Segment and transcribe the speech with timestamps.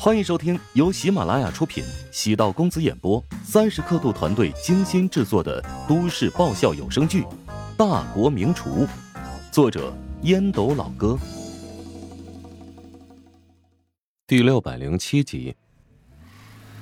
[0.00, 7.22] 欢迎收听由喜马拉雅出品、喜道公子演播、三十刻度团队精心制作的都市爆笑有声剧
[7.76, 8.86] 《大国名厨》，
[9.50, 9.92] 作者
[10.22, 11.18] 烟斗老哥，
[14.28, 15.56] 第六百零七集。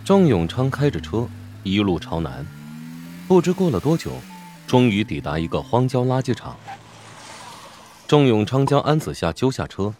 [0.04, 1.26] 郑永昌开着车
[1.62, 2.46] 一路朝南，
[3.26, 4.12] 不知过了多久，
[4.66, 6.54] 终于抵达一个荒郊垃圾场。
[8.06, 9.94] 郑永昌将安子夏揪下车，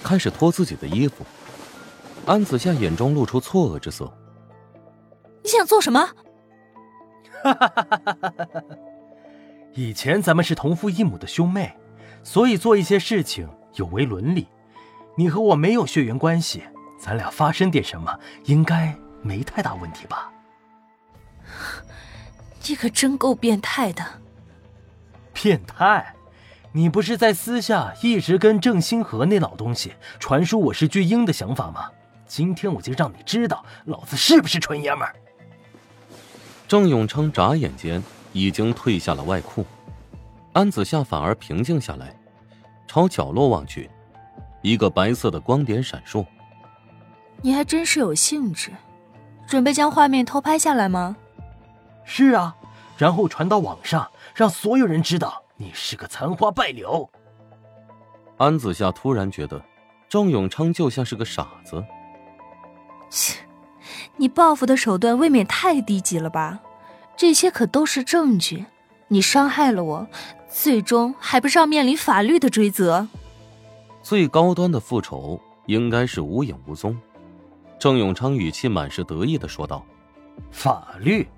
[0.00, 1.26] 开始脱自己的衣服。
[2.26, 4.12] 安子夏眼中露出错愕之色。
[5.42, 6.00] 你想做什么？
[7.42, 8.62] 哈哈哈哈哈哈！
[9.74, 11.76] 以前咱们是同父异母的兄妹，
[12.22, 14.46] 所以做一些事情有违伦理。
[15.16, 16.62] 你和我没有血缘关系，
[16.98, 20.30] 咱俩发生点什么，应该没太大问题吧？
[22.68, 24.04] 你可真够变态的！
[25.32, 26.14] 变态？
[26.70, 31.90] 你不是在私下一直跟郑星河那老东西传输我是巨婴的想法吗？
[32.32, 35.14] 今天我就让你知道，老子是不是纯爷们儿！
[36.66, 38.02] 郑永昌眨眼间
[38.32, 39.66] 已经褪下了外裤，
[40.54, 42.18] 安子夏反而平静下来，
[42.86, 43.90] 朝角落望去，
[44.62, 46.24] 一个白色的光点闪烁。
[47.42, 48.70] 你还真是有兴致，
[49.46, 51.14] 准备将画面偷拍下来吗？
[52.02, 52.56] 是啊，
[52.96, 57.06] 然后传到网上，让所有人知道你是个残花败柳。
[58.38, 59.62] 安子夏突然觉得，
[60.08, 61.84] 郑永昌就像是个傻子。
[63.12, 63.40] 切，
[64.16, 66.60] 你报复的手段未免太低级了吧？
[67.14, 68.64] 这些可都是证据，
[69.08, 70.06] 你伤害了我，
[70.50, 73.06] 最终还不是要面临法律的追责？
[74.02, 76.98] 最高端的复仇应该是无影无踪。
[77.78, 79.84] 郑永昌语气满是得意的说道
[80.50, 81.28] ：“法律，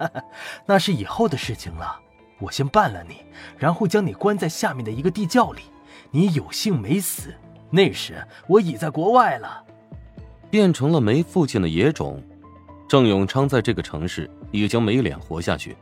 [0.66, 1.98] 那是以后的事情了。
[2.38, 3.24] 我先办了你，
[3.56, 5.62] 然后将你关在下面的一个地窖里。
[6.10, 7.34] 你有幸没死，
[7.70, 9.62] 那时我已在国外了。”
[10.56, 12.18] 变成了没父亲的野种，
[12.88, 15.76] 郑永昌在这个城市已经没脸活下去，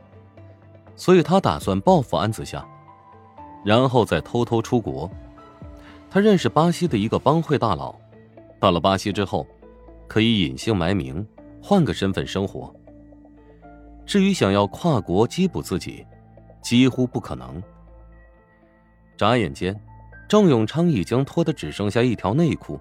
[0.97, 2.67] 所以他打算报复安子夏，
[3.63, 5.09] 然后再偷偷出国。
[6.09, 7.95] 他认识巴西的一个帮会大佬，
[8.59, 9.47] 到了巴西之后，
[10.09, 11.25] 可以隐姓埋名，
[11.63, 12.75] 换个身份生活。
[14.05, 16.05] 至于想要跨国缉捕自己，
[16.61, 17.63] 几乎不可能。
[19.15, 19.73] 眨眼间，
[20.27, 22.77] 郑永昌已经脱得只剩下一条内裤。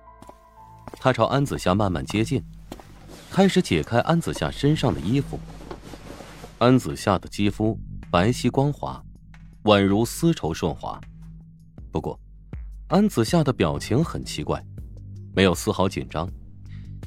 [0.92, 2.42] 他朝安子夏慢慢接近，
[3.30, 5.38] 开始解开安子夏身上的衣服。
[6.58, 7.78] 安子夏的肌肤
[8.10, 9.02] 白皙光滑，
[9.64, 11.00] 宛如丝绸顺滑。
[11.90, 12.18] 不过，
[12.88, 14.64] 安子夏的表情很奇怪，
[15.34, 16.28] 没有丝毫紧张，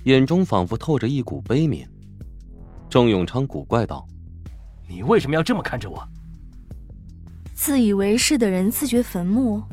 [0.03, 1.87] 眼中仿佛透着一股悲悯。
[2.89, 4.07] 郑永昌古怪道
[4.87, 6.07] ：“你为什么要这么看着我？”
[7.55, 9.63] 自以为是的人自掘坟墓，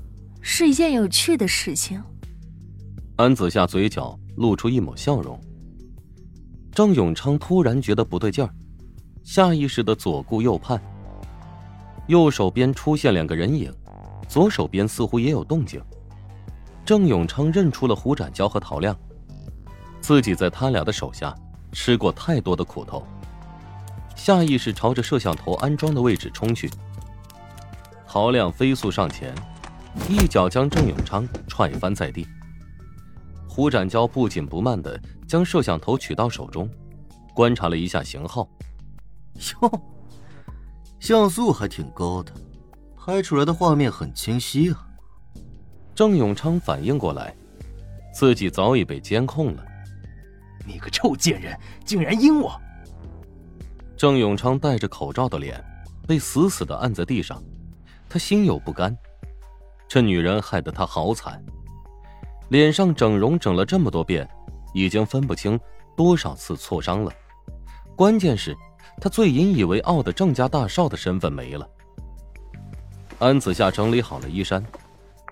[0.40, 2.02] 是一件有趣的事情。
[3.16, 5.40] 安子夏嘴角露出一抹笑容。
[6.72, 8.50] 郑永昌突然觉得不对劲儿，
[9.22, 10.82] 下意识的左顾右盼。
[12.08, 13.72] 右手边出现两个人影，
[14.28, 15.80] 左手边似乎也有动静。
[16.84, 18.96] 郑永昌认出了胡展娇和陶亮，
[20.00, 21.32] 自己在他俩的手下
[21.70, 23.06] 吃过太多的苦头，
[24.16, 26.68] 下意识朝着摄像头安装的位置冲去。
[28.08, 29.32] 陶亮飞速上前，
[30.08, 32.26] 一脚将郑永昌踹翻在地。
[33.54, 36.68] 胡展娇不紧不慢的将摄像头取到手中，
[37.32, 38.48] 观察了一下型号，
[39.62, 39.80] 哟，
[40.98, 42.32] 像素还挺高的，
[42.96, 44.88] 拍出来的画面很清晰啊。
[45.94, 47.32] 郑永昌反应过来，
[48.12, 49.64] 自己早已被监控了。
[50.66, 52.60] 你个臭贱人，竟然阴我！
[53.96, 55.64] 郑永昌戴着口罩的脸
[56.08, 57.40] 被死死的按在地上，
[58.08, 58.98] 他心有不甘，
[59.86, 61.40] 这女人害得他好惨。
[62.54, 64.28] 脸上整容整了这么多遍，
[64.72, 65.58] 已经分不清
[65.96, 67.10] 多少次挫伤了。
[67.96, 68.56] 关键是，
[69.00, 71.68] 他最引以为傲的郑家大少的身份没了。
[73.18, 74.64] 安子夏整理好了衣衫，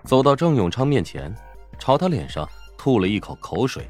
[0.03, 1.33] 走到郑永昌面前，
[1.79, 2.45] 朝他脸上
[2.77, 3.89] 吐了一口口水。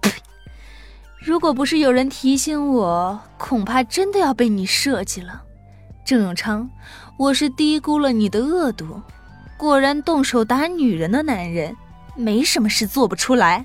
[1.20, 5.42] 如果不是有人提醒我，恐怕真的要被你设计了。
[6.06, 6.66] 郑永昌，
[7.18, 8.98] 我是低估了你的恶毒。
[9.58, 11.76] 果然，动手打女人的男人。
[12.20, 13.64] 没什么事做不出来。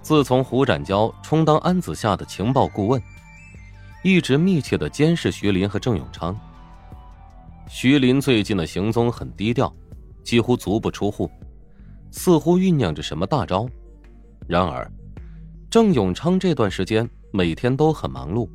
[0.00, 3.02] 自从胡展娇充当安子夏的情报顾问，
[4.02, 6.38] 一直密切的监视徐林和郑永昌。
[7.68, 9.70] 徐林最近的行踪很低调，
[10.24, 11.30] 几乎足不出户，
[12.10, 13.68] 似乎酝酿着什么大招。
[14.46, 14.90] 然而，
[15.68, 18.48] 郑永昌这段时间每天都很忙碌。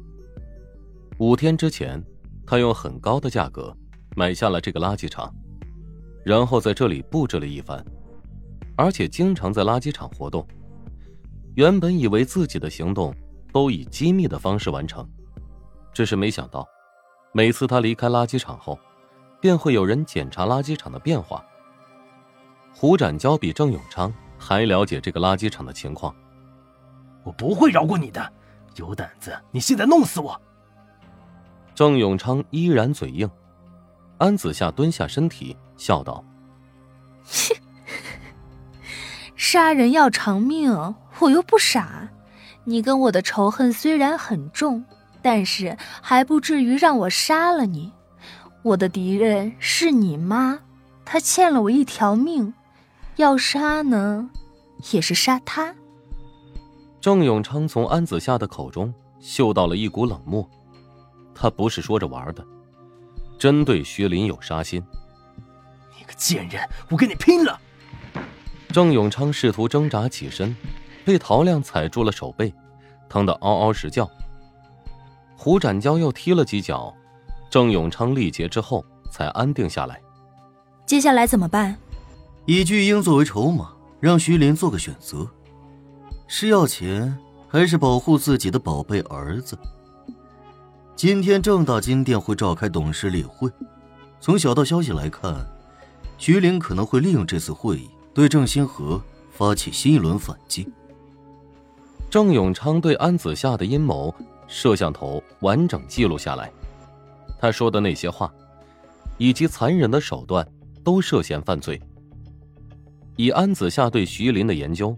[1.20, 2.04] 五天之前，
[2.48, 3.76] 他用很高的价格
[4.16, 5.32] 买下了这个垃圾场，
[6.26, 7.86] 然后在这里布置了一番。
[8.76, 10.46] 而且经常在垃圾场活动，
[11.56, 13.14] 原本以为自己的行动
[13.52, 15.08] 都以机密的方式完成，
[15.94, 16.68] 只是没想到，
[17.32, 18.80] 每次他离开垃圾场后，
[19.40, 21.46] 便会有人检查垃圾场的变化。
[22.74, 26.14] 胡展娇比郑永昌还了解这个垃圾场的情况。
[27.24, 28.34] 我不会饶过你的，
[28.76, 30.40] 有胆子你现在弄死我！
[31.76, 33.30] 郑永昌依然嘴硬。
[34.18, 36.24] 安子夏蹲下身体，笑道
[37.24, 37.56] ：“切。”
[39.44, 40.72] 杀人要偿命，
[41.20, 42.08] 我又不傻。
[42.64, 44.86] 你跟我的仇恨虽然很重，
[45.22, 47.92] 但是还不至于让我杀了你。
[48.62, 50.58] 我的敌人是你妈，
[51.04, 52.54] 她欠了我一条命，
[53.18, 54.30] 要杀呢，
[54.94, 55.76] 也是杀她。
[57.02, 60.50] 郑永昌从安子夏的口中嗅到了一股冷漠，
[61.36, 62.42] 他不是说着玩的，
[63.38, 64.82] 真对薛林有杀心。
[66.00, 67.60] 你个贱人，我跟你拼了！
[68.74, 70.56] 郑永昌试图挣扎起身，
[71.06, 72.52] 被陶亮踩住了手背，
[73.08, 74.10] 疼得嗷嗷直叫。
[75.38, 76.92] 胡展娇又踢了几脚，
[77.52, 80.02] 郑永昌力竭之后才安定下来。
[80.88, 81.78] 接下来怎么办？
[82.48, 85.30] 以巨婴作为筹码，让徐林做个选择：
[86.26, 87.16] 是要钱，
[87.48, 89.56] 还是保护自己的宝贝儿子？
[90.96, 93.48] 今天正大金店会召开董事例会，
[94.20, 95.46] 从小道消息来看，
[96.18, 97.88] 徐林可能会利用这次会议。
[98.14, 99.02] 对郑星河
[99.32, 100.72] 发起新一轮反击。
[102.10, 104.14] 郑永昌对安子夏的阴谋，
[104.48, 106.52] 摄像头完整记录下来。
[107.40, 108.32] 他说的那些话，
[109.18, 110.48] 以及残忍的手段，
[110.84, 111.82] 都涉嫌犯罪。
[113.16, 114.96] 以安子夏对徐林的研究，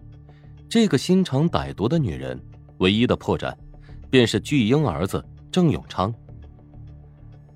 [0.70, 2.38] 这个心肠歹毒的女人，
[2.80, 3.56] 唯一的破绽，
[4.10, 6.14] 便是巨婴儿子郑永昌。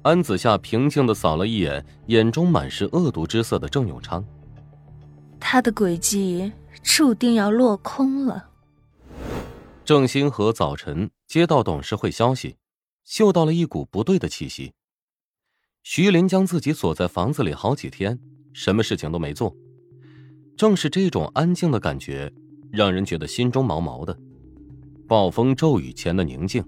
[0.03, 4.23] 安子夏平静的扫了一眼眼中满是恶毒之色的郑永昌。
[5.39, 6.51] 他的诡计
[6.83, 8.49] 注定要落空了。
[9.83, 12.57] 郑星河早晨接到董事会消息，
[13.03, 14.73] 嗅到了一股不对的气息。
[15.81, 18.19] 徐林将自己锁在房子里好几天，
[18.53, 19.55] 什么事情都没做。
[20.55, 22.31] 正是这种安静的感觉，
[22.71, 24.15] 让人觉得心中毛毛的。
[25.07, 26.63] 暴风骤雨前的宁静。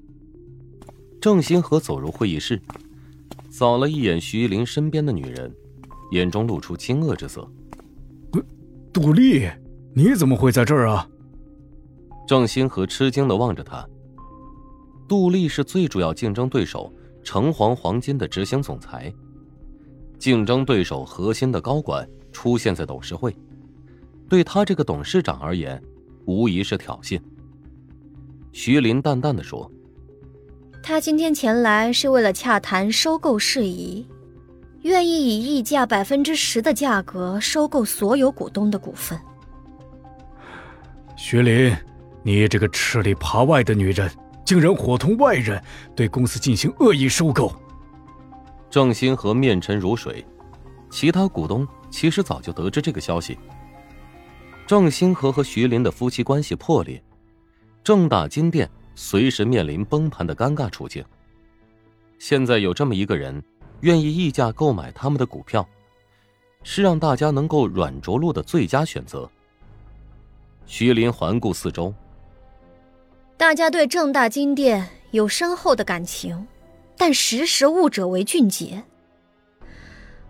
[1.20, 2.60] 郑星河走入会议室，
[3.52, 5.54] 扫了一眼徐林身边的女人，
[6.12, 7.48] 眼中露出惊愕之色。
[8.94, 9.50] 杜丽，
[9.94, 11.08] 你怎么会在这儿啊？
[12.28, 13.88] 郑星河吃惊的望着他。
[15.08, 16.94] 杜丽是最主要竞争对手
[17.24, 19.14] 城隍黄金的执行总裁，
[20.20, 23.34] 竞争对手核心的高管出现在董事会，
[24.28, 25.82] 对他这个董事长而言，
[26.26, 27.20] 无疑是挑衅。
[28.52, 29.72] 徐林淡淡的说
[30.84, 34.06] ：“他今天前来是为了洽谈收购事宜。”
[34.84, 39.20] 愿意以溢价百分之十的价格收购所有股东的股份。
[41.16, 41.76] 徐林，
[42.24, 44.10] 你这个吃里扒外的女人，
[44.44, 45.62] 竟然伙同外人
[45.96, 47.54] 对公司进行恶意收购。
[48.72, 50.26] 郑新和面沉如水，
[50.90, 53.38] 其他股东其实早就得知这个消息。
[54.66, 57.04] 郑兴和和徐林的夫妻关系破裂，
[57.84, 61.06] 正大金店随时面临崩盘的尴尬处境。
[62.18, 63.44] 现在有这么一个人。
[63.82, 65.68] 愿意溢价购买他们的股票，
[66.64, 69.30] 是让大家能够软着陆的最佳选择。
[70.66, 71.94] 徐林环顾四周，
[73.38, 76.48] 大家对正大金店有深厚的感情，
[76.96, 78.84] 但识时务者为俊杰。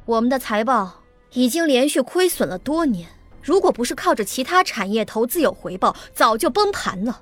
[0.06, 1.02] 我们的财报
[1.34, 3.08] 已经连续亏损了多年，
[3.44, 7.22] 如果不是靠着其他产业投资有回报，早就崩盘了。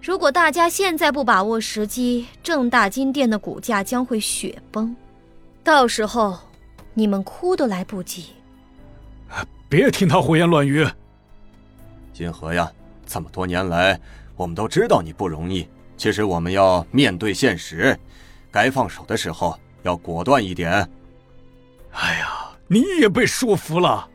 [0.00, 4.94] 如果大家现在不把握时机，正大金店的股价将会雪崩，
[5.62, 6.38] 到时候
[6.94, 8.26] 你们哭都来不及。
[9.68, 10.86] 别听他胡言乱语。
[12.12, 12.70] 金河呀，
[13.06, 14.00] 这么多年来，
[14.36, 15.68] 我们都知道你不容易。
[15.96, 17.98] 其实我们要面对现实，
[18.50, 20.72] 该放手的时候要果断一点。
[21.90, 24.08] 哎呀，你也被说服了。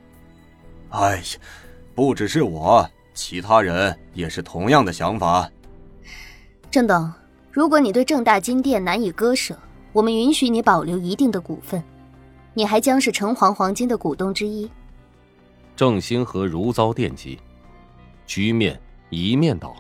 [0.90, 1.24] 哎呀，
[1.94, 5.48] 不只是我，其他人也是同样的想法。
[6.74, 7.08] 郑董，
[7.52, 9.56] 如果你对正大金店难以割舍，
[9.92, 11.84] 我们允许你保留一定的股份，
[12.56, 14.68] 你还将是城隍黄金的股东之一。
[15.76, 17.38] 郑兴和如遭电击，
[18.26, 19.76] 局面一面倒，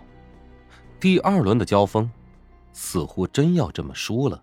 [0.99, 2.07] 第二轮的交锋，
[2.73, 4.39] 似乎真要这么输了。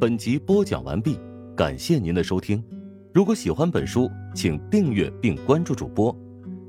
[0.00, 1.20] 本集播讲完毕，
[1.56, 2.60] 感谢您的收听。
[3.14, 6.12] 如果喜欢本书，请订阅并关注主播，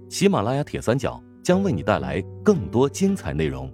[0.10, 3.68] 喜马拉雅铁三角将为你带来更多精彩内容。